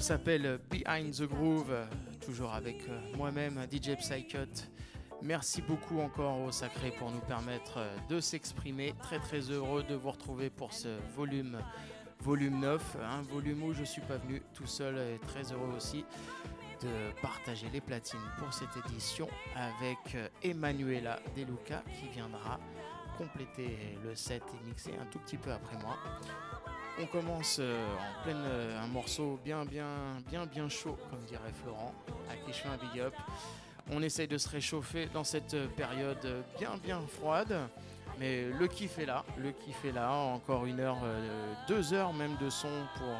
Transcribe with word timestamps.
S'appelle 0.00 0.58
Behind 0.70 1.14
the 1.14 1.22
Groove, 1.22 1.74
toujours 2.24 2.52
avec 2.52 2.88
euh, 2.88 3.00
moi-même, 3.16 3.60
DJ 3.70 3.96
Psychot. 3.96 4.66
Merci 5.22 5.62
beaucoup 5.62 6.00
encore 6.00 6.40
au 6.40 6.50
Sacré 6.50 6.90
pour 6.98 7.10
nous 7.10 7.20
permettre 7.20 7.78
euh, 7.78 7.96
de 8.08 8.18
s'exprimer. 8.18 8.94
Très 9.02 9.18
très 9.18 9.40
heureux 9.50 9.82
de 9.84 9.94
vous 9.94 10.10
retrouver 10.10 10.50
pour 10.50 10.72
ce 10.72 10.88
volume, 11.14 11.58
volume 12.20 12.60
9, 12.60 12.96
un 13.02 13.22
volume 13.22 13.62
où 13.62 13.72
je 13.72 13.84
suis 13.84 14.02
pas 14.02 14.16
venu 14.16 14.42
tout 14.52 14.66
seul 14.66 14.96
et 14.98 15.18
très 15.26 15.52
heureux 15.52 15.72
aussi 15.76 16.04
de 16.82 17.20
partager 17.22 17.68
les 17.72 17.80
platines 17.80 18.18
pour 18.38 18.52
cette 18.52 18.76
édition 18.88 19.28
avec 19.54 20.14
euh, 20.14 20.28
Emanuela 20.42 21.20
Deluca 21.36 21.82
qui 22.00 22.08
viendra 22.08 22.58
compléter 23.16 23.78
le 24.04 24.14
set 24.16 24.42
et 24.54 24.66
mixer 24.66 24.92
un 25.00 25.06
tout 25.06 25.20
petit 25.20 25.36
peu 25.36 25.52
après 25.52 25.76
moi. 25.76 25.96
On 27.00 27.06
commence 27.06 27.56
euh, 27.60 27.84
en 27.96 28.22
pleine 28.22 28.42
euh, 28.46 28.80
un 28.80 28.86
morceau 28.86 29.40
bien 29.44 29.64
bien 29.64 29.88
bien 30.30 30.46
bien 30.46 30.68
chaud 30.68 30.96
comme 31.10 31.24
dirait 31.24 31.52
Florent 31.52 31.92
je 32.46 32.52
fais 32.52 32.68
un 32.68 32.76
big 32.76 33.00
up. 33.00 33.14
On 33.90 34.00
essaye 34.00 34.28
de 34.28 34.38
se 34.38 34.48
réchauffer 34.48 35.06
dans 35.06 35.24
cette 35.24 35.56
période 35.74 36.44
bien 36.58 36.76
bien 36.82 37.00
froide. 37.06 37.56
Mais 38.20 38.44
le 38.44 38.68
kiff 38.68 38.98
est 39.00 39.06
là, 39.06 39.24
le 39.38 39.50
kiff 39.50 39.84
est 39.84 39.90
là, 39.90 40.12
encore 40.12 40.66
une 40.66 40.78
heure, 40.78 40.98
euh, 41.02 41.52
deux 41.66 41.92
heures 41.92 42.12
même 42.12 42.36
de 42.36 42.48
son 42.48 42.70
pour, 42.96 43.16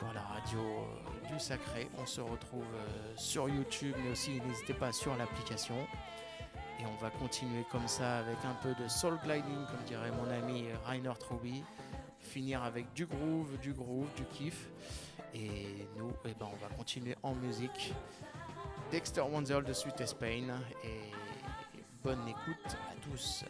pour 0.00 0.12
la 0.12 0.22
radio 0.22 0.58
du 1.30 1.38
sacré. 1.38 1.88
On 2.02 2.04
se 2.04 2.20
retrouve 2.20 2.66
sur 3.14 3.48
YouTube, 3.48 3.94
mais 4.02 4.10
aussi 4.10 4.40
n'hésitez 4.40 4.74
pas 4.74 4.90
sur 4.90 5.16
l'application. 5.16 5.76
Et 6.80 6.84
on 6.84 7.00
va 7.00 7.10
continuer 7.10 7.64
comme 7.70 7.86
ça 7.86 8.18
avec 8.18 8.38
un 8.44 8.54
peu 8.60 8.74
de 8.82 8.88
soul 8.88 9.18
gliding, 9.22 9.66
comme 9.70 9.84
dirait 9.86 10.10
mon 10.10 10.28
ami 10.30 10.64
Rainer 10.84 11.14
Truby 11.20 11.62
finir 12.26 12.62
avec 12.62 12.92
du 12.92 13.06
groove, 13.06 13.58
du 13.60 13.72
groove, 13.72 14.08
du 14.16 14.24
kiff. 14.24 14.68
Et 15.34 15.86
nous, 15.96 16.12
eh 16.24 16.34
ben, 16.38 16.46
on 16.52 16.56
va 16.56 16.74
continuer 16.74 17.16
en 17.22 17.34
musique. 17.34 17.94
Dexter 18.90 19.22
Wanzel 19.22 19.64
de 19.64 19.72
Sweet 19.72 20.06
Spain. 20.06 20.60
Et 20.84 21.12
bonne 22.02 22.28
écoute 22.28 22.76
à 22.88 22.94
tous. 23.02 23.44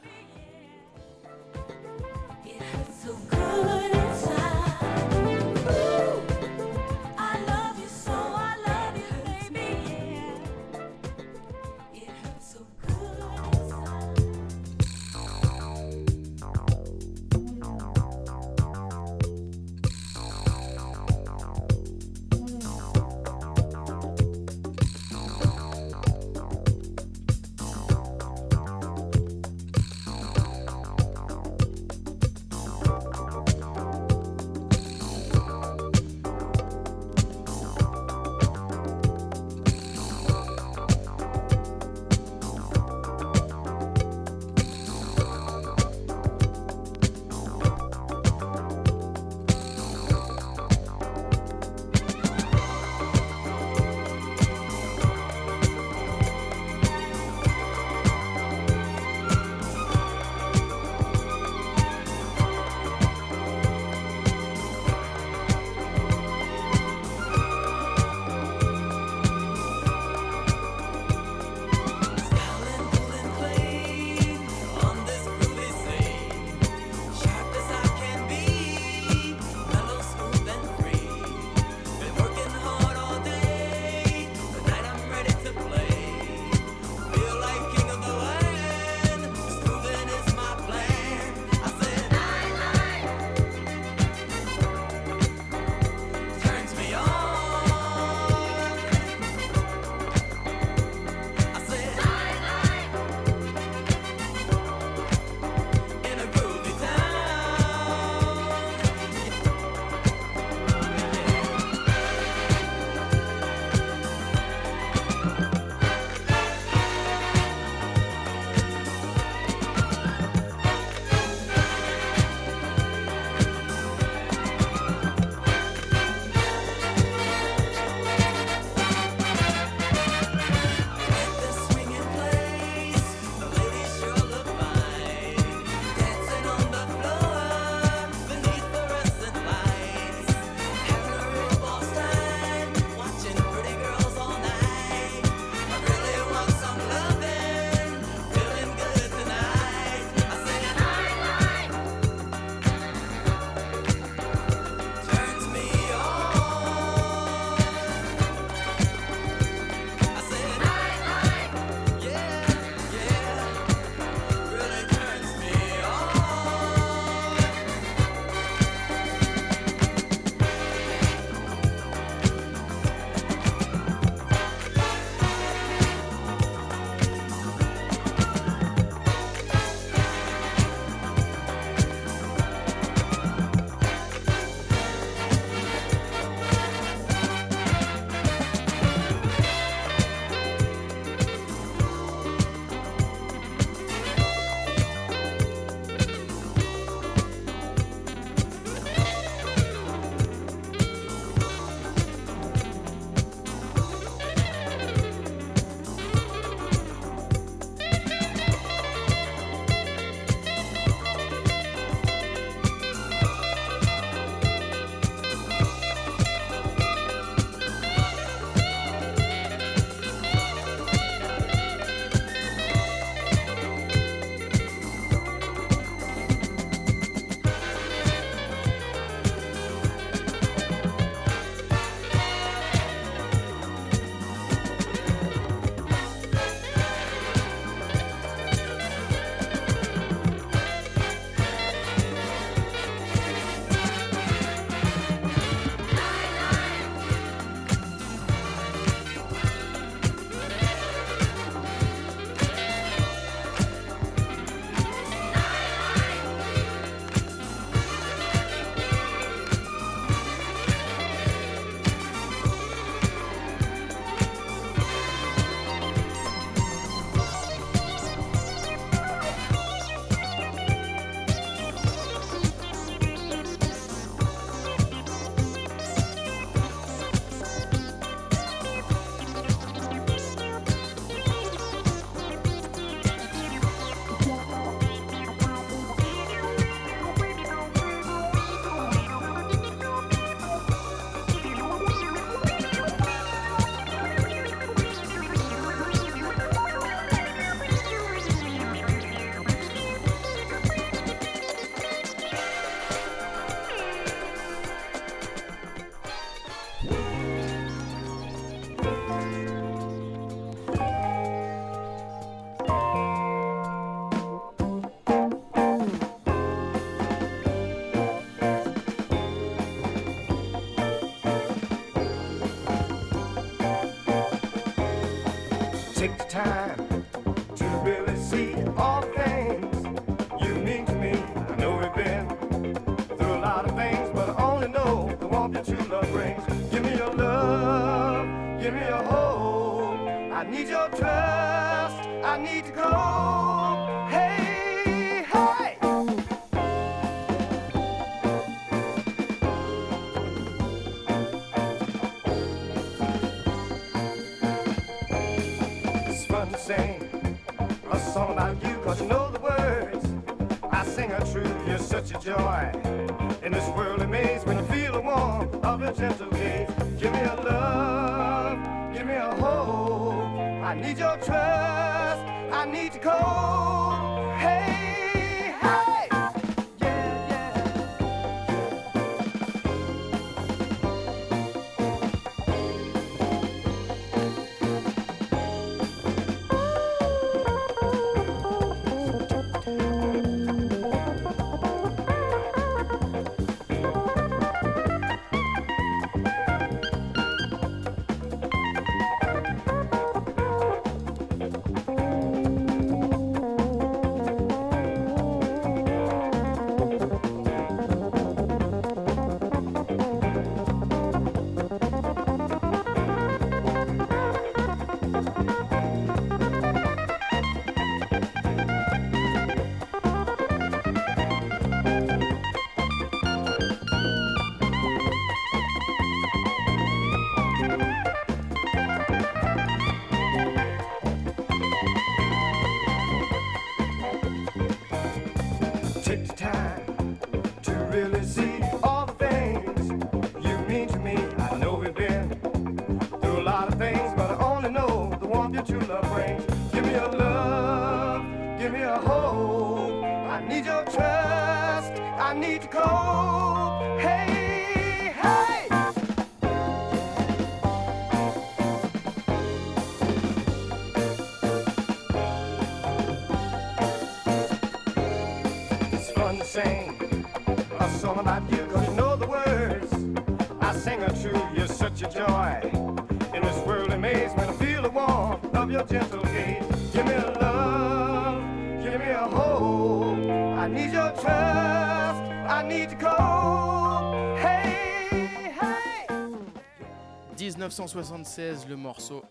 1976, 487.77 488.69
le 488.71 488.77
morceau 488.77 489.23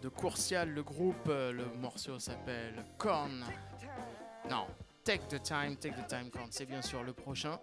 de 0.00 0.08
Courcial, 0.08 0.70
le 0.70 0.84
groupe, 0.84 1.26
euh, 1.26 1.50
le 1.50 1.64
morceau 1.80 2.16
s'appelle 2.20 2.84
Korn. 2.96 3.44
Non, 4.48 4.66
Take 5.02 5.26
the 5.28 5.42
Time, 5.42 5.74
Take 5.74 5.96
the 6.00 6.06
Time 6.06 6.30
Korn, 6.30 6.46
c'est 6.50 6.64
bien 6.64 6.80
sûr 6.80 7.02
le 7.02 7.12
prochain. 7.12 7.58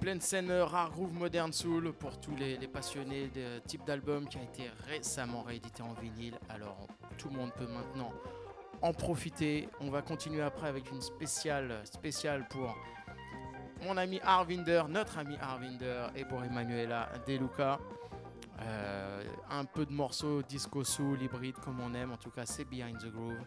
Pleine 0.00 0.20
scène 0.20 0.50
rare 0.50 0.90
groove 0.90 1.12
modern 1.12 1.52
soul 1.52 1.92
pour 1.92 2.18
tous 2.18 2.34
les, 2.34 2.58
passionnés 2.66 3.28
de 3.28 3.60
type 3.68 3.84
d'album 3.84 4.28
qui 4.28 4.38
a 4.38 4.42
été 4.42 4.68
récemment 4.88 5.42
réédité 5.42 5.84
en 5.84 5.92
vinyle. 5.92 6.36
Alors 6.48 6.88
tout 7.16 7.28
le 7.28 7.36
monde 7.36 7.52
peut 7.52 7.68
maintenant 7.68 8.10
en 8.82 8.92
profiter. 8.92 9.68
On 9.80 9.90
va 9.90 10.02
continuer 10.02 10.42
après 10.42 10.66
avec 10.66 10.90
une 10.90 11.00
spéciale, 11.00 11.82
spéciale 11.84 12.48
pour 12.48 12.76
mon 13.84 13.96
ami 13.96 14.18
Arvinder, 14.24 14.82
notre 14.88 15.18
ami 15.18 15.36
Arvinder, 15.40 16.06
et 16.16 16.24
pour 16.24 16.42
Emanuela 16.42 17.10
Deluca. 17.28 17.78
Euh, 18.66 19.22
un 19.50 19.64
peu 19.64 19.84
de 19.84 19.92
morceaux 19.92 20.42
disco 20.42 20.84
soul, 20.84 21.20
hybride 21.22 21.56
comme 21.56 21.80
on 21.80 21.94
aime. 21.94 22.12
En 22.12 22.16
tout 22.16 22.30
cas, 22.30 22.46
c'est 22.46 22.64
Behind 22.64 22.98
the 22.98 23.10
Groove. 23.10 23.46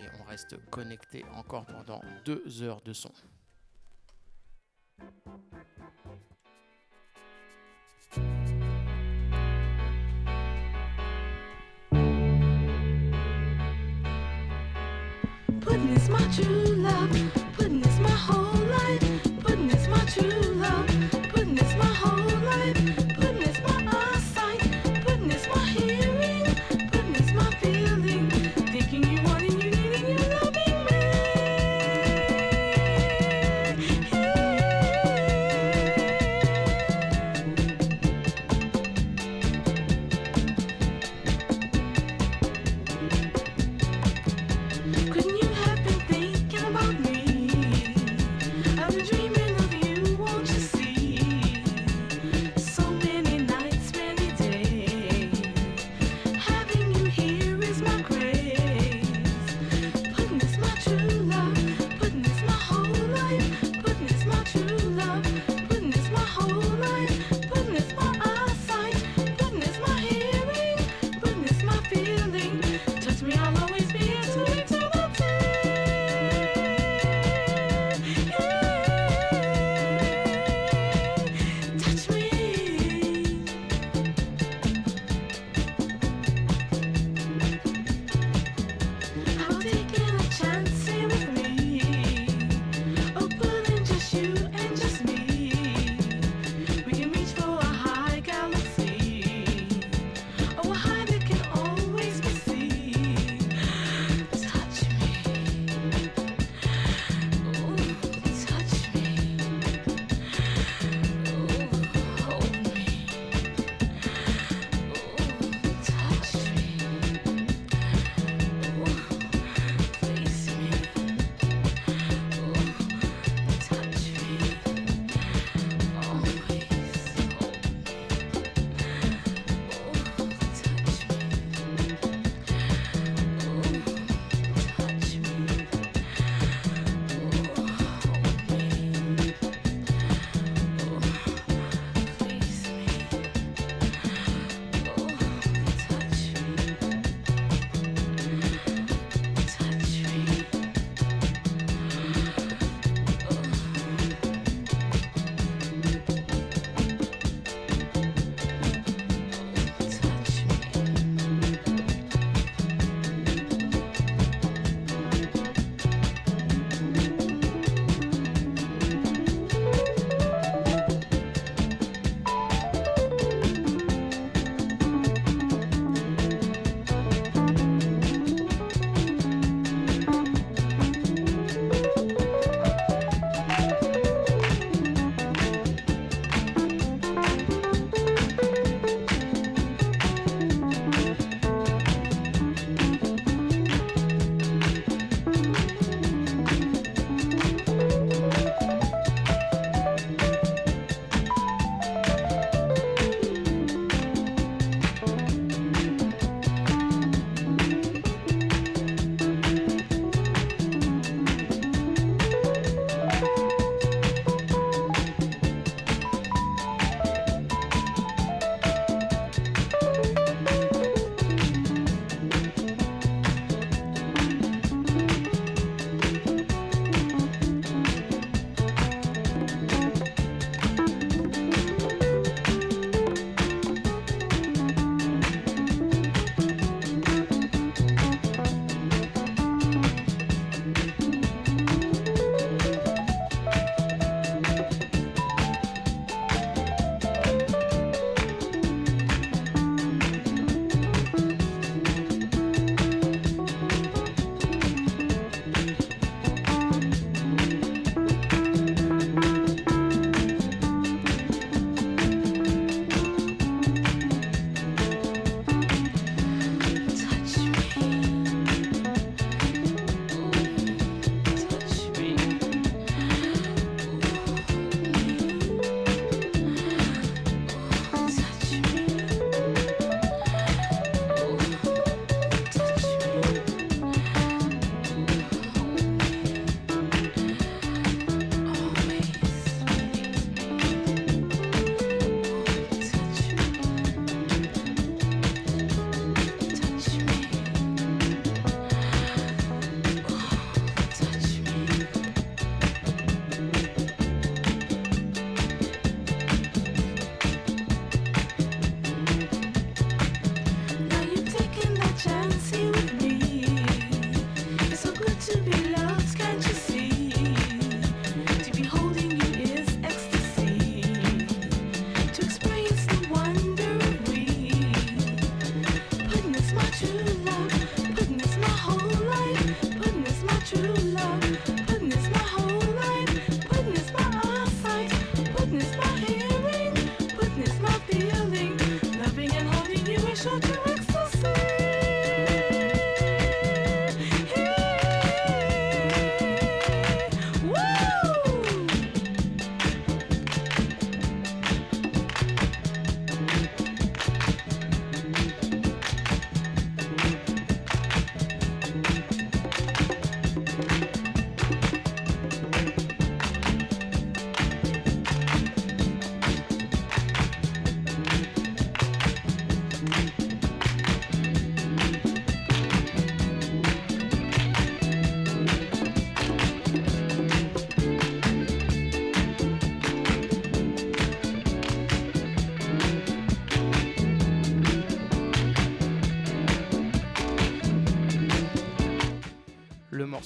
Et 0.00 0.06
on 0.20 0.24
reste 0.24 0.56
connecté 0.70 1.24
encore 1.34 1.66
pendant 1.66 2.00
deux 2.24 2.62
heures 2.62 2.80
de 2.82 2.92
son. 2.92 3.12
My 16.06 16.18
true 16.30 16.76
love, 16.76 17.10
my 17.98 18.10
whole 18.10 18.66
life. 18.66 19.03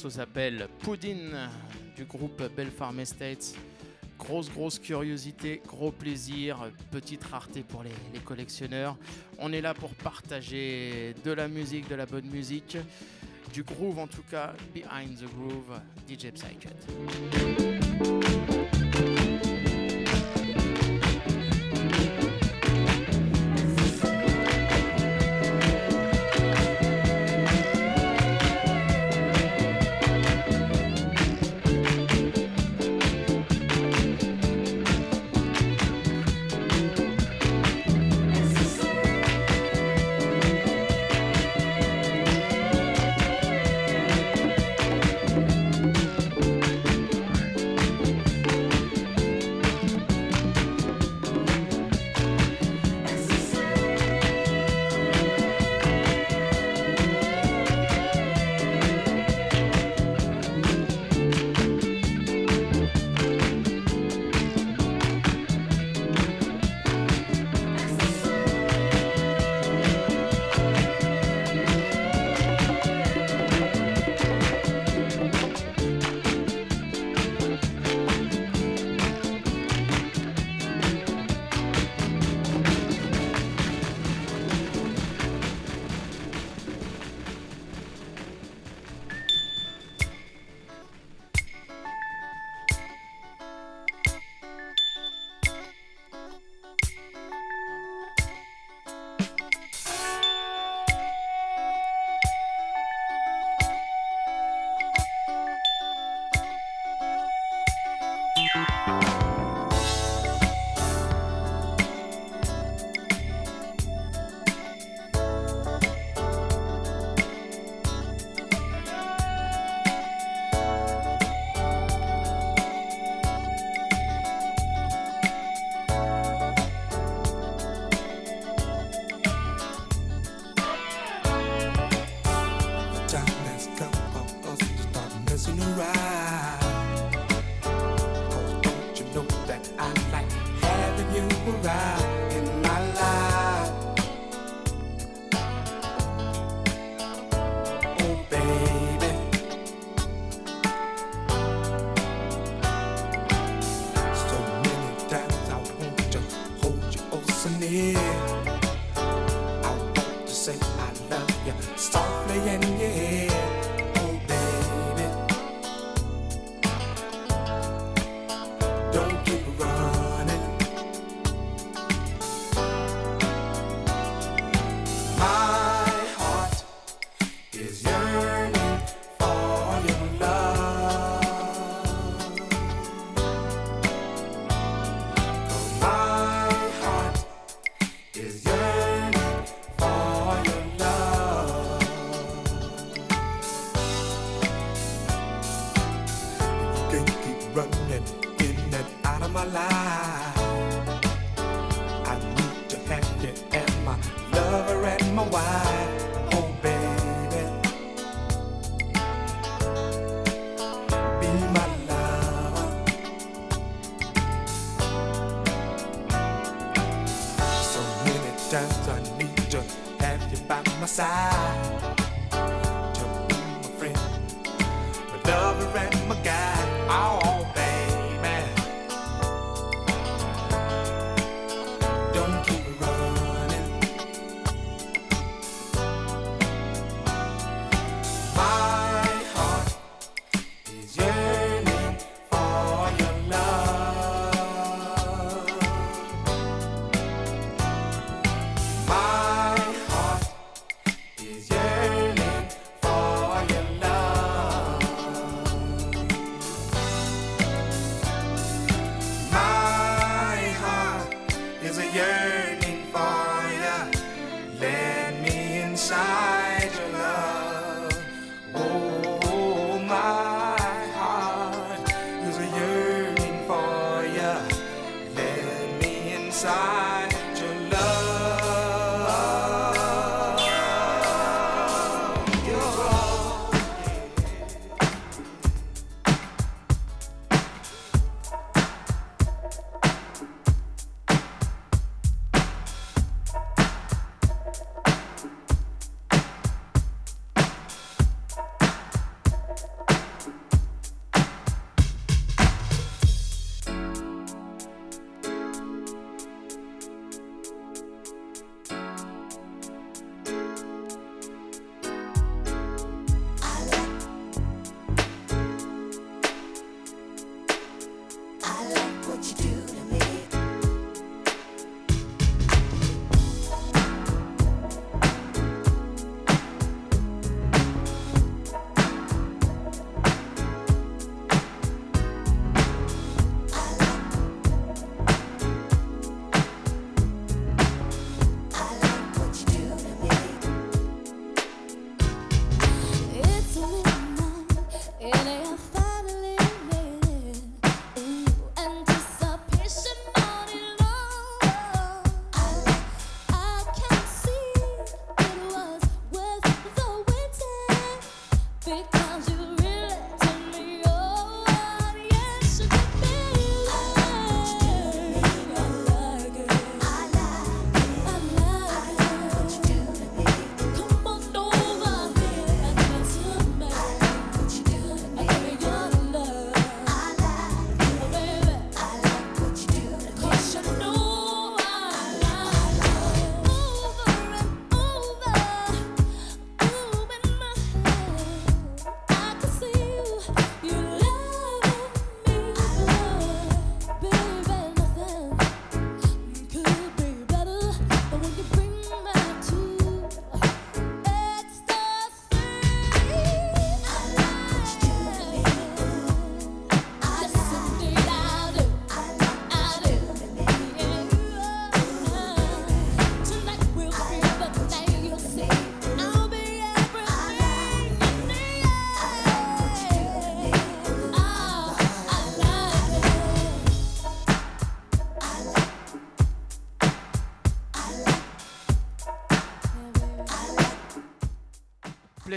Morceau 0.08 0.20
s'appelle 0.20 0.68
Pudding 0.80 1.32
du 1.94 2.04
groupe 2.06 2.42
Belfarm 2.56 2.98
Estates. 3.00 3.54
Grosse, 4.18 4.50
grosse 4.50 4.78
curiosité, 4.78 5.60
gros 5.66 5.92
plaisir, 5.92 6.70
petite 6.90 7.22
rareté 7.24 7.62
pour 7.62 7.82
les, 7.82 7.90
les, 8.14 8.20
collectionneurs. 8.20 8.96
On 9.38 9.52
est 9.52 9.60
là 9.60 9.74
pour 9.74 9.94
partager 9.94 11.14
de 11.24 11.30
la 11.30 11.46
musique, 11.46 11.88
de 11.88 11.94
la 11.94 12.06
bonne 12.06 12.26
musique, 12.26 12.78
du 13.52 13.62
groove 13.62 13.98
en 13.98 14.06
tout 14.06 14.24
cas, 14.30 14.54
Behind 14.74 15.18
the 15.18 15.26
Groove, 15.34 15.78
DJ 16.08 16.32
Psycut. 16.32 16.68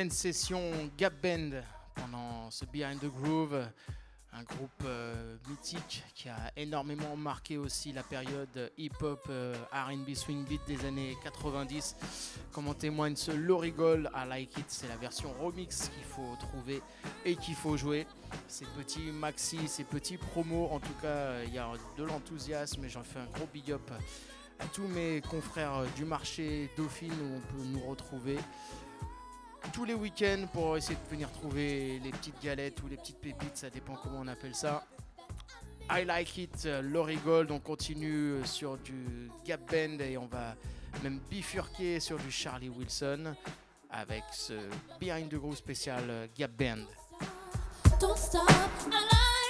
Session 0.10 0.72
Gap 0.98 1.14
Band 1.22 1.62
pendant 1.96 2.50
ce 2.50 2.66
Behind 2.66 3.00
the 3.00 3.06
Groove, 3.06 3.62
un 4.34 4.44
groupe 4.44 4.84
euh, 4.86 5.36
mythique 5.50 6.04
qui 6.16 6.30
a 6.30 6.52
énormément 6.56 7.16
marqué 7.16 7.58
aussi 7.58 7.92
la 7.92 8.02
période 8.02 8.72
hip-hop, 8.78 9.26
euh, 9.30 9.54
RB, 9.72 10.14
swing 10.16 10.46
beat 10.46 10.62
des 10.66 10.86
années 10.86 11.16
90. 11.24 11.96
Comme 12.52 12.68
en 12.70 12.74
témoigne 12.74 13.16
ce 13.16 13.32
Lorigol 13.32 14.10
I 14.16 14.28
Like 14.28 14.58
It, 14.58 14.66
c'est 14.70 14.88
la 14.88 14.96
version 14.96 15.34
remix 15.40 15.90
qu'il 15.90 16.04
faut 16.04 16.36
trouver 16.40 16.82
et 17.26 17.36
qu'il 17.36 17.56
faut 17.56 17.78
jouer. 17.78 18.08
Ces 18.48 18.66
petits 18.66 19.12
maxi, 19.12 19.68
ces 19.68 19.84
petits 19.84 20.18
promos, 20.18 20.70
en 20.72 20.80
tout 20.80 20.96
cas, 21.02 21.44
il 21.44 21.54
y 21.54 21.58
a 21.58 21.70
de 21.98 22.04
l'enthousiasme 22.04 22.86
et 22.86 22.90
j'en 22.90 23.04
fais 23.04 23.20
un 23.20 23.26
gros 23.26 23.48
big 23.54 23.72
up 23.72 23.92
à 24.60 24.66
tous 24.66 24.88
mes 24.88 25.22
confrères 25.22 25.84
du 25.96 26.06
marché 26.06 26.70
Dauphine 26.78 27.12
où 27.12 27.38
on 27.38 27.40
peut 27.40 27.64
nous 27.66 27.80
retrouver 27.80 28.38
tous 29.74 29.86
les 29.86 29.94
week-ends 29.94 30.48
pour 30.52 30.78
essayer 30.78 30.98
de 31.04 31.10
venir 31.10 31.32
trouver 31.32 32.00
les 32.04 32.12
petites 32.12 32.42
galettes 32.44 32.82
ou 32.84 32.88
les 32.88 32.98
petites 32.98 33.20
pépites, 33.20 33.58
ça 33.58 33.70
dépend 33.70 33.96
comment 33.96 34.20
on 34.22 34.28
appelle 34.28 34.56
ça. 34.56 34.86
I 35.90 36.06
Like 36.06 36.38
It, 36.38 36.68
Laurie 36.82 37.18
Gold, 37.18 37.52
on 37.52 37.60
continue 37.60 38.46
sur 38.46 38.78
du 38.78 39.30
Gap 39.46 39.62
Band 39.72 40.00
et 40.00 40.18
on 40.18 40.28
va 40.28 40.56
même 41.04 41.20
bifurquer 41.30 42.00
sur 42.00 42.18
du 42.18 42.32
Charlie 42.32 42.70
Wilson 42.70 43.36
avec 43.90 44.24
ce 44.32 44.54
Behind 45.00 45.30
the 45.30 45.36
Groove 45.36 45.56
spécial 45.58 46.30
Gap 46.38 46.52
Band. 46.52 46.86
suite. 48.16 49.41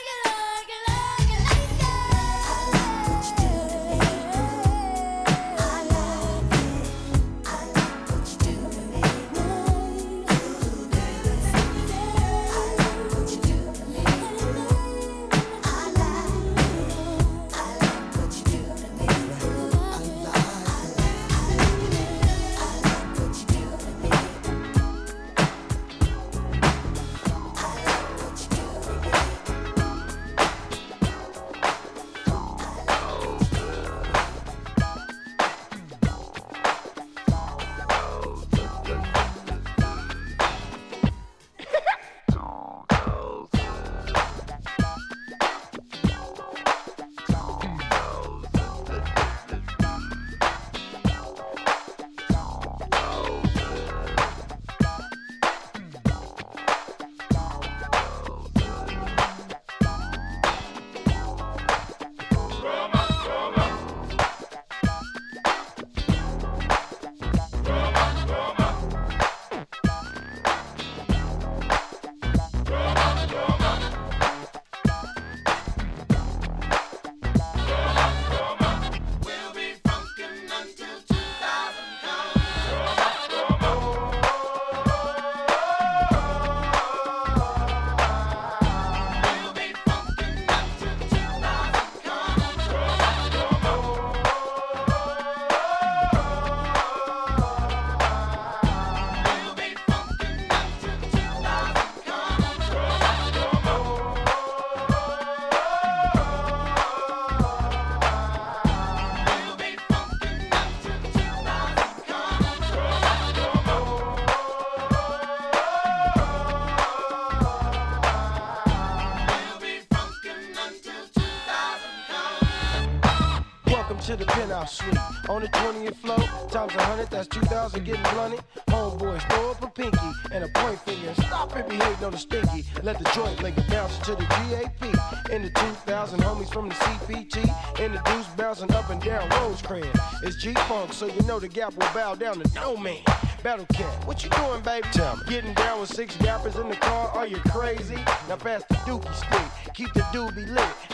That's 127.11 127.27
2,000 127.27 127.83
getting 127.83 128.01
blunted. 128.13 128.39
Homeboys, 128.67 129.21
throw 129.31 129.51
up 129.51 129.61
a 129.61 129.67
pinky 129.67 130.11
and 130.31 130.43
a 130.43 130.47
point 130.47 130.79
finger 130.79 131.09
and 131.09 131.17
stop 131.17 131.55
it 131.55 131.67
behaving 131.67 132.03
on 132.03 132.11
the 132.11 132.17
stinky. 132.17 132.65
Let 132.81 132.97
the 132.97 133.09
joint 133.13 133.41
make 133.43 133.57
a 133.57 133.61
bounce 133.69 133.97
to 133.99 134.15
the 134.15 134.23
GAP. 134.23 135.31
In 135.31 135.43
the 135.43 135.49
2000, 135.49 136.19
homies 136.21 136.51
from 136.51 136.69
the 136.69 136.75
CPT. 136.75 137.79
In 137.79 137.91
the 137.91 138.01
deuce 138.05 138.27
bouncing 138.37 138.71
up 138.71 138.89
and 138.89 139.01
down 139.01 139.29
Rosecrans. 139.29 139.85
It's 140.23 140.37
G-Funk, 140.37 140.93
so 140.93 141.05
you 141.05 141.21
know 141.23 141.39
the 141.39 141.49
gap 141.49 141.73
will 141.73 141.93
bow 141.93 142.15
down 142.15 142.39
to 142.39 142.55
no 142.55 142.77
man. 142.77 143.03
Battle 143.43 143.65
Cat, 143.73 144.07
what 144.07 144.23
you 144.23 144.29
doing, 144.29 144.61
baby? 144.61 144.87
Tell 144.91 145.17
me. 145.17 145.23
Getting 145.27 145.53
down 145.55 145.81
with 145.81 145.91
six 145.91 146.15
gappers 146.17 146.55
in 146.57 146.69
the 146.69 146.75
car, 146.75 147.09
are 147.09 147.25
you 147.25 147.37
crazy? 147.49 147.95
Now 148.29 148.35
pass 148.37 148.63
the 148.69 148.75
dookie 148.75 149.13
stick, 149.15 149.73
keep 149.73 149.91
the 149.93 150.01
doobie 150.13 150.47
lit. 150.47 150.90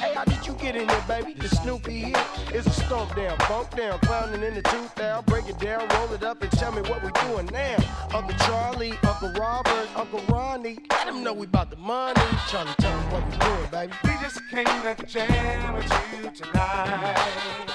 You 0.48 0.54
get 0.54 0.76
in 0.76 0.88
here, 0.88 1.04
baby? 1.08 1.34
The 1.34 1.50
Snoopy 1.50 2.06
here 2.06 2.26
is 2.54 2.66
a 2.66 2.72
stomp 2.72 3.16
down, 3.16 3.38
bump 3.50 3.76
down, 3.76 4.00
clowning 4.00 4.44
in 4.44 4.54
the 4.56 4.62
tooth 4.62 5.00
out. 5.02 5.26
Break 5.26 5.50
it 5.50 5.60
down, 5.60 5.88
roll 5.90 6.14
it 6.14 6.24
up, 6.24 6.42
and 6.42 6.52
tell 6.54 6.72
me 6.72 6.82
what 6.90 7.04
we 7.04 7.12
doing 7.28 7.48
now. 7.48 7.78
Uncle 8.14 8.38
Charlie, 8.46 8.94
Uncle 9.04 9.34
Robert, 9.34 9.90
Uncle 9.96 10.22
Ronnie, 10.30 10.80
let 10.90 11.08
them 11.08 11.24
know 11.24 11.34
we 11.34 11.46
about 11.46 11.70
the 11.70 11.76
money. 11.76 12.22
Charlie, 12.48 12.74
tell 12.80 12.98
them 12.98 13.12
what 13.12 13.26
we 13.26 13.38
doing, 13.38 13.70
baby. 13.72 13.94
We 14.06 14.12
just 14.22 14.40
came 14.50 14.66
to 14.66 15.06
jam 15.06 15.74
with 15.76 15.92
you 16.24 16.32
tonight. 16.32 17.74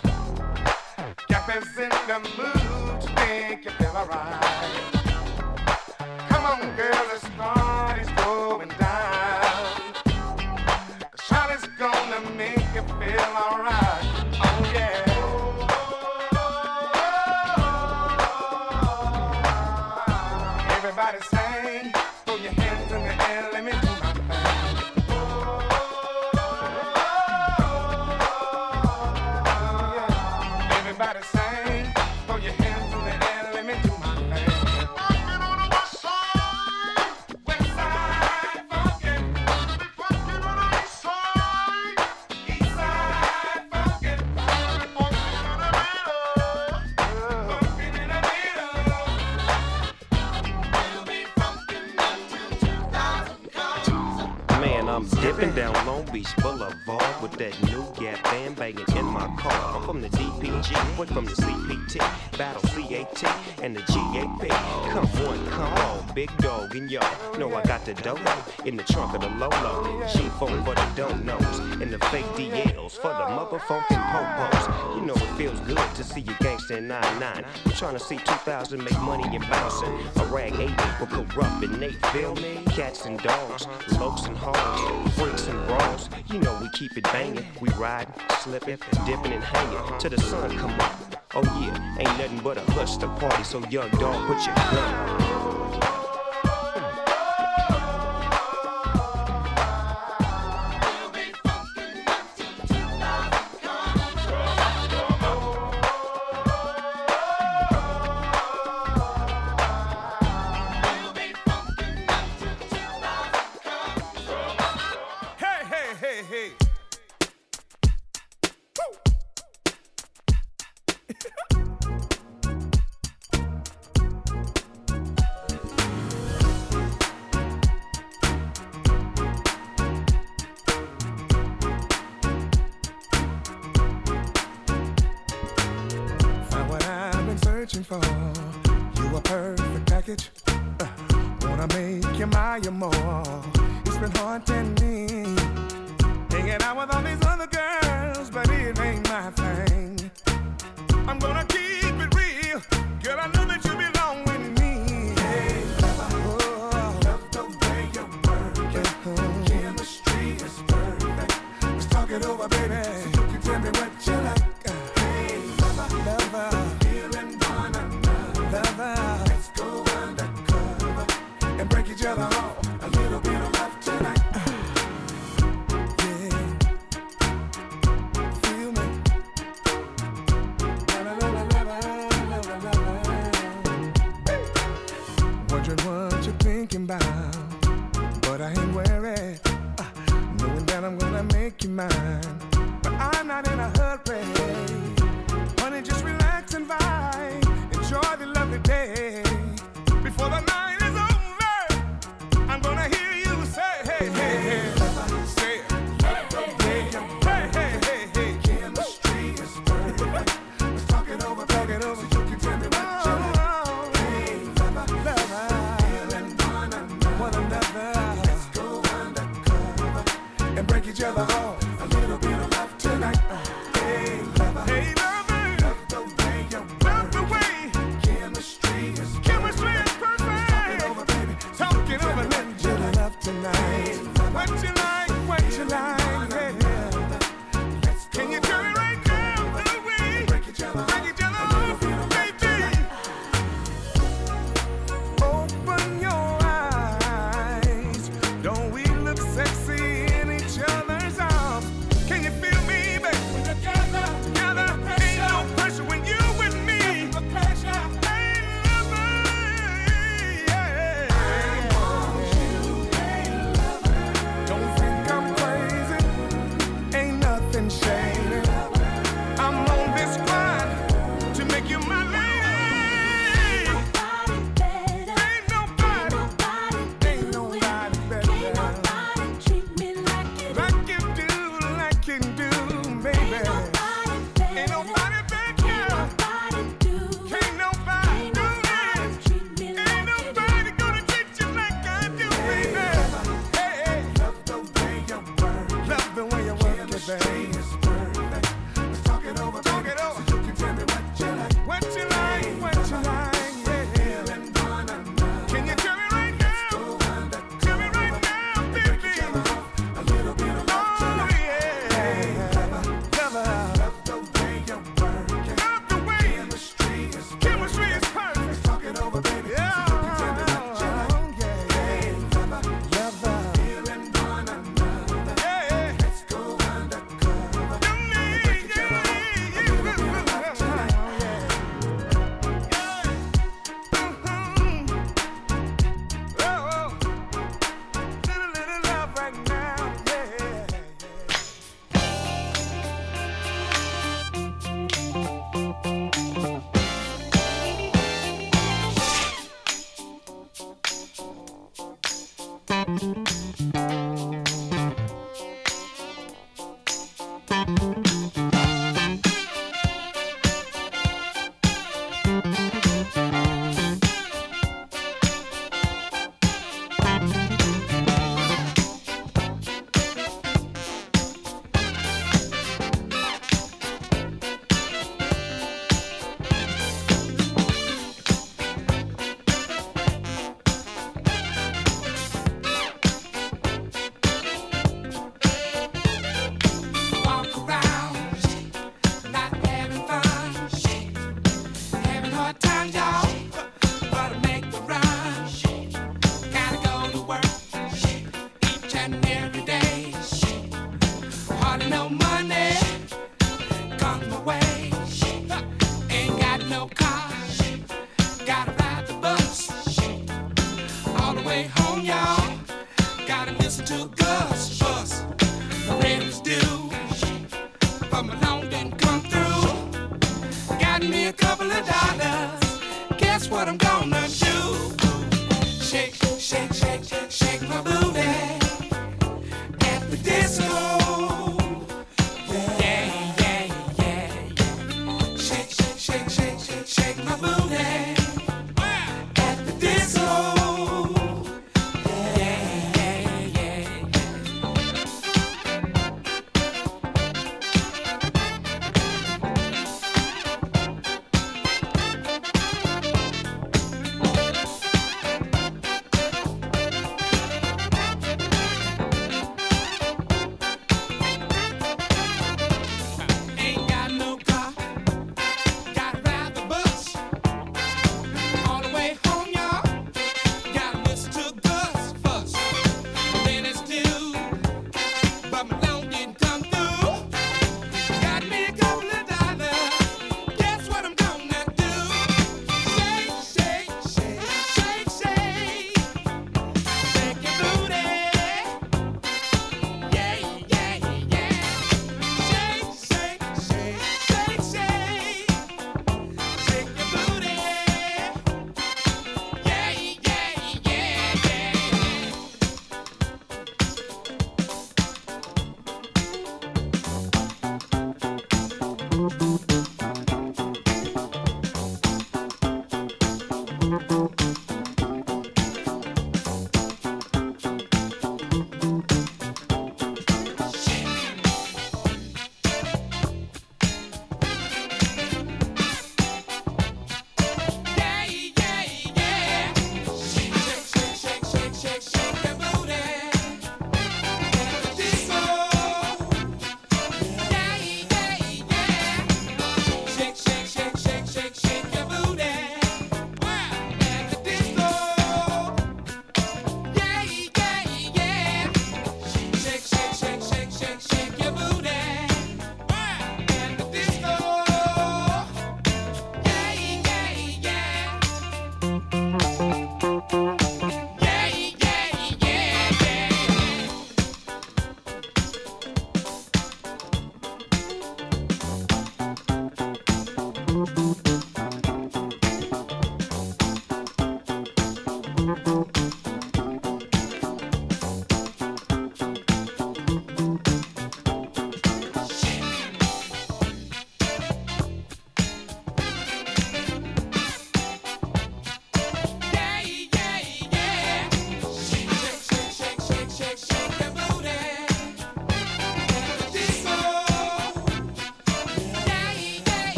Is 1.48 1.76
in 1.76 1.90
the 1.90 2.18
mood 2.38 3.00
to 3.02 3.14
make 3.16 3.64
you 3.66 3.70
feel 3.72 3.90
alright. 3.90 4.42
Come 6.30 6.44
on, 6.46 6.76
girl, 6.76 7.04
this 7.12 7.24
party's 7.36 8.08
going 8.24 8.71
alright. 13.64 13.91
PT, 61.72 61.98
battle 62.36 62.60
CAT, 62.62 63.24
and 63.62 63.74
the 63.74 63.80
GAP. 63.80 64.48
Come 64.90 65.06
on, 65.26 65.46
come 65.46 65.72
on, 65.72 66.14
big 66.14 66.30
dog 66.38 66.76
and 66.76 66.90
yo. 66.90 67.00
No, 67.38 67.48
Know 67.48 67.56
I 67.56 67.62
got 67.62 67.84
the 67.86 67.94
dolo 67.94 68.34
in 68.66 68.76
the 68.76 68.82
trunk 68.82 69.14
of 69.14 69.22
the 69.22 69.30
Lolo. 69.30 70.06
G-phone 70.12 70.62
for 70.64 70.74
the 70.74 70.88
don't 70.94 71.24
knows, 71.24 71.58
and 71.80 71.90
the 71.90 71.98
fake 72.06 72.26
DLs 72.36 72.92
for 72.92 73.08
the 73.08 73.26
motherfucking 73.32 74.04
popos. 74.12 74.96
You 74.96 75.06
know 75.06 75.14
it 75.14 75.36
feels 75.38 75.58
good 75.60 75.78
to 75.94 76.04
see 76.04 76.20
you 76.20 76.32
gangsta 76.44 76.76
in 76.76 76.88
99. 76.88 77.44
I'm 77.64 77.72
trying 77.72 77.94
to 77.94 78.00
see 78.00 78.18
2000 78.18 78.84
make 78.84 79.00
money 79.00 79.24
and 79.34 79.48
bouncing. 79.48 79.98
A 80.16 80.26
rag 80.26 80.52
80 80.52 80.74
will 81.00 81.06
corrupt 81.06 81.64
and 81.64 81.80
Nate, 81.80 82.06
feel 82.08 82.34
me? 82.36 82.62
Cats 82.66 83.06
and 83.06 83.18
dogs, 83.20 83.66
lokes 83.92 84.26
and 84.26 84.36
hogs, 84.36 85.14
freaks 85.14 85.46
and 85.48 85.66
bras. 85.66 86.10
You 86.26 86.38
know 86.40 86.58
we 86.60 86.68
keep 86.74 86.96
it 86.98 87.04
banging. 87.04 87.46
We 87.60 87.70
riding, 87.70 88.12
slipping, 88.40 88.78
dipping 89.06 89.32
and 89.32 89.42
hanging 89.42 89.98
till 89.98 90.10
the 90.10 90.20
sun 90.20 90.56
come 90.58 90.78
up. 90.80 91.11
Oh 91.34 91.42
yeah, 91.62 91.98
ain't 91.98 92.18
nothing 92.18 92.38
but 92.40 92.58
a 92.58 92.76
lust 92.76 93.00
to 93.00 93.08
party, 93.08 93.42
so 93.42 93.58
young 93.68 93.88
dog, 93.92 94.26
put 94.26 94.44
your 94.44 94.54
gun 94.54 95.51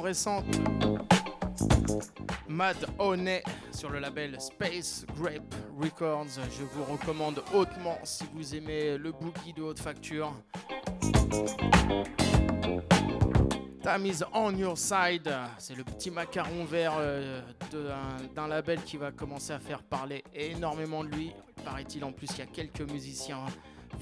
récente. 0.00 0.44
Mad 2.48 2.76
Honey 2.98 3.42
sur 3.72 3.90
le 3.90 3.98
label 3.98 4.40
Space 4.40 5.04
Grape 5.16 5.54
Records. 5.78 6.40
Je 6.58 6.64
vous 6.64 6.84
recommande 6.84 7.42
hautement 7.54 7.98
si 8.04 8.24
vous 8.34 8.54
aimez 8.54 8.96
le 8.98 9.12
boogie 9.12 9.52
de 9.54 9.62
haute 9.62 9.80
facture. 9.80 10.32
Time 13.82 14.06
is 14.06 14.22
on 14.32 14.56
your 14.56 14.76
side. 14.76 15.32
C'est 15.58 15.76
le 15.76 15.84
petit 15.84 16.10
macaron 16.10 16.64
vert 16.64 16.94
euh, 16.98 17.40
d'un 18.34 18.48
label 18.48 18.82
qui 18.82 18.96
va 18.96 19.12
commencer 19.12 19.52
à 19.52 19.60
faire 19.60 19.82
parler 19.82 20.24
énormément 20.34 21.04
de 21.04 21.10
lui. 21.10 21.32
Paraît-il 21.64 22.04
en 22.04 22.12
plus, 22.12 22.28
il 22.32 22.38
y 22.38 22.42
a 22.42 22.46
quelques 22.46 22.90
musiciens 22.90 23.44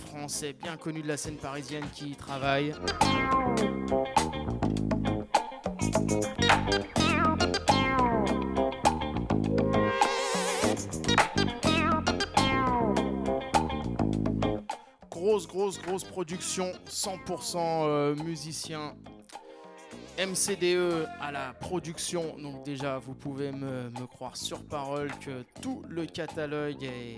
français 0.06 0.52
bien 0.54 0.76
connus 0.76 1.02
de 1.02 1.08
la 1.08 1.16
scène 1.16 1.36
parisienne 1.36 1.84
qui 1.94 2.10
y 2.10 2.16
travaillent. 2.16 2.74
Grosse, 15.10 15.46
grosse, 15.46 15.80
grosse 15.80 16.04
production, 16.04 16.72
100% 16.86 17.56
euh, 17.56 18.14
musicien. 18.16 18.94
MCDE 20.18 21.08
à 21.20 21.32
la 21.32 21.54
production, 21.54 22.36
donc 22.38 22.62
déjà 22.62 22.98
vous 22.98 23.14
pouvez 23.14 23.50
me, 23.50 23.90
croire 24.06 24.36
sur 24.36 24.62
parole 24.64 25.10
que 25.18 25.42
tout 25.60 25.82
le 25.88 26.06
catalogue 26.06 26.84
est 26.84 27.16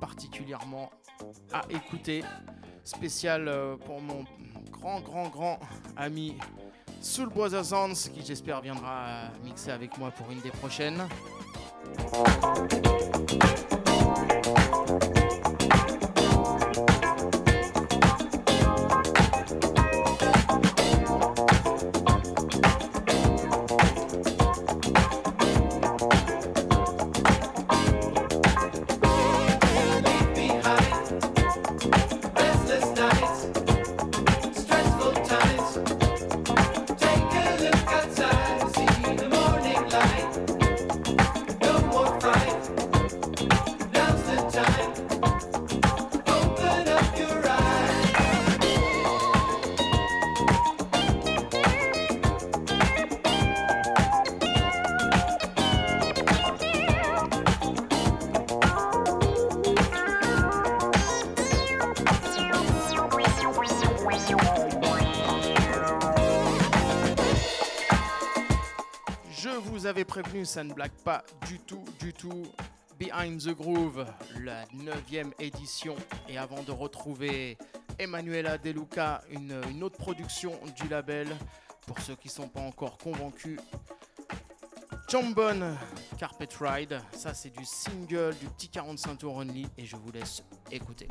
particulièrement 0.00 0.90
à 1.52 1.62
écouter. 1.70 2.22
Spécial 2.84 3.48
euh, 3.48 3.76
pour 3.76 4.00
mon 4.00 4.24
grand, 4.70 5.00
grand, 5.00 5.28
grand 5.28 5.58
ami 5.96 6.36
Soulbois 7.04 7.62
Sounds, 7.62 8.08
qui 8.14 8.24
j'espère 8.26 8.62
viendra 8.62 9.28
mixer 9.44 9.70
avec 9.70 9.98
moi 9.98 10.10
pour 10.10 10.30
une 10.30 10.40
des 10.40 10.50
prochaines. 10.50 11.06
Prévenu, 70.22 70.44
ça 70.44 70.62
ne 70.62 70.72
blague 70.72 70.94
pas 71.02 71.24
du 71.48 71.58
tout, 71.58 71.84
du 71.98 72.12
tout. 72.12 72.44
Behind 73.00 73.40
the 73.40 73.48
Groove, 73.48 74.06
la 74.40 74.64
neuvième 74.72 75.32
édition. 75.40 75.96
Et 76.28 76.38
avant 76.38 76.62
de 76.62 76.70
retrouver 76.70 77.58
Emanuela 77.98 78.56
De 78.56 78.70
Luca, 78.70 79.22
une, 79.28 79.60
une 79.68 79.82
autre 79.82 79.96
production 79.96 80.52
du 80.80 80.86
label, 80.86 81.26
pour 81.88 81.98
ceux 81.98 82.14
qui 82.14 82.28
ne 82.28 82.32
sont 82.32 82.48
pas 82.48 82.60
encore 82.60 82.96
convaincus, 82.96 83.58
Jambon 85.08 85.76
Carpet 86.16 86.48
Ride, 86.60 87.00
ça 87.10 87.34
c'est 87.34 87.50
du 87.50 87.64
single 87.64 88.36
du 88.40 88.46
petit 88.46 88.68
45 88.68 89.18
tours 89.18 89.34
only 89.34 89.66
et 89.76 89.84
je 89.84 89.96
vous 89.96 90.12
laisse 90.12 90.44
écouter. 90.70 91.08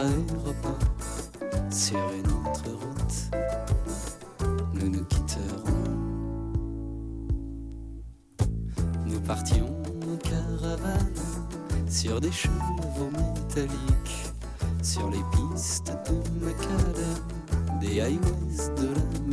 aéroport, 0.00 0.78
sur 1.70 1.98
une 2.12 2.26
autre 2.26 2.70
route, 2.70 3.30
nous 4.74 4.88
nous 4.88 5.04
quitterons. 5.04 5.84
Nous 9.06 9.20
partions 9.20 9.66
en 9.66 10.16
caravane 10.16 11.14
sur 11.88 12.20
des 12.20 12.32
chevaux 12.32 13.10
métalliques, 13.12 14.32
sur 14.82 15.10
les 15.10 15.22
pistes 15.32 15.92
de 16.06 16.44
Macadam, 16.44 17.78
des 17.80 18.00
highways 18.00 18.70
de 18.76 18.88
la 18.94 19.29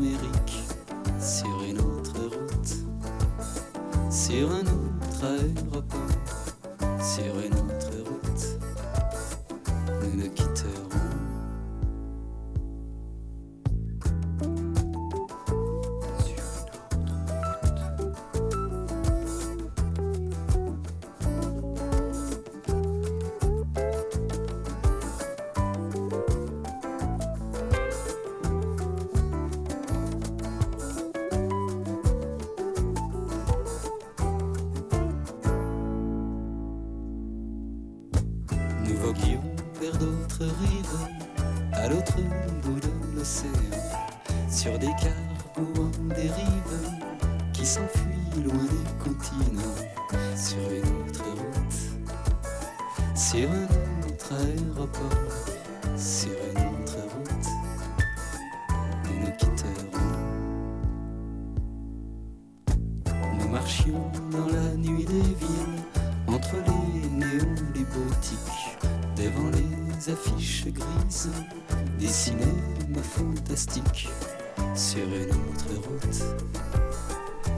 route, 76.01 76.23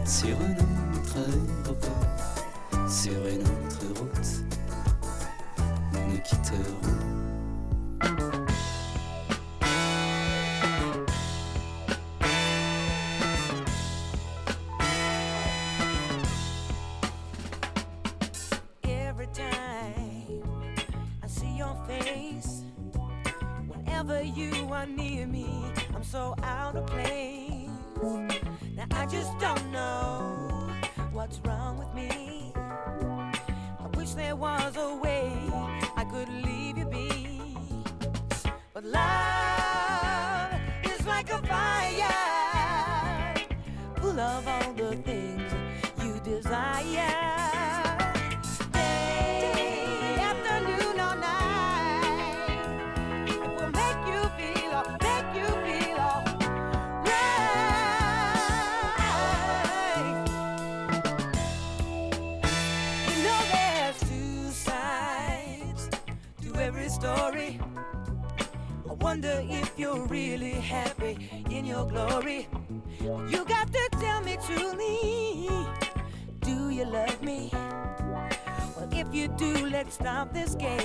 sur 0.06 0.38
une 0.42 0.58
autre 0.96 1.30
this 80.34 80.56
game. 80.56 80.79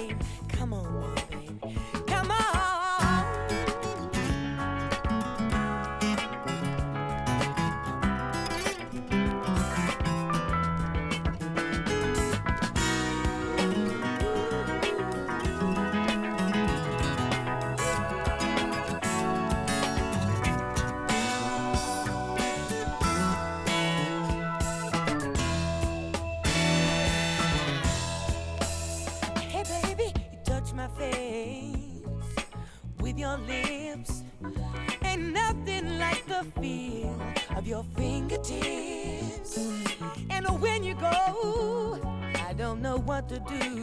to 43.35 43.41
do. 43.41 43.74